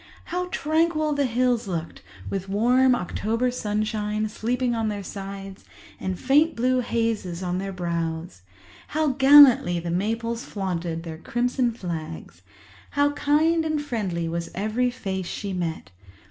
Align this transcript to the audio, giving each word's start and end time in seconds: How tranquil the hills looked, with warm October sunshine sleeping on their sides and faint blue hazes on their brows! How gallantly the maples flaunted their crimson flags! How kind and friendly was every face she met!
How 0.23 0.47
tranquil 0.47 1.13
the 1.13 1.27
hills 1.27 1.67
looked, 1.67 2.01
with 2.27 2.49
warm 2.49 2.95
October 2.95 3.51
sunshine 3.51 4.27
sleeping 4.29 4.73
on 4.73 4.87
their 4.87 5.03
sides 5.03 5.63
and 5.99 6.19
faint 6.19 6.55
blue 6.55 6.79
hazes 6.79 7.43
on 7.43 7.59
their 7.59 7.71
brows! 7.71 8.41
How 8.97 9.09
gallantly 9.09 9.79
the 9.79 9.91
maples 9.91 10.43
flaunted 10.43 11.03
their 11.03 11.19
crimson 11.19 11.71
flags! 11.71 12.41
How 12.89 13.11
kind 13.11 13.63
and 13.63 13.79
friendly 13.79 14.27
was 14.27 14.49
every 14.55 14.89
face 14.89 15.27
she 15.27 15.53
met! 15.53 15.91